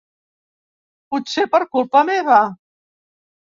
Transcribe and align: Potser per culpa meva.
Potser 1.15 1.45
per 1.53 1.61
culpa 1.77 2.05
meva. 2.13 2.43